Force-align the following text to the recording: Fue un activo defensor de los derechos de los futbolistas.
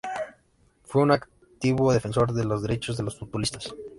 Fue 0.85 1.03
un 1.03 1.11
activo 1.11 1.93
defensor 1.93 2.33
de 2.33 2.43
los 2.43 2.63
derechos 2.63 2.97
de 2.97 3.03
los 3.03 3.19
futbolistas. 3.19 3.71